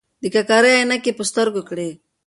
د 0.21 0.23
ککرۍ 0.33 0.73
عینکې 0.77 1.11
یې 1.11 1.17
په 1.17 1.23
سترګو 1.29 1.61
کړې. 1.69 1.89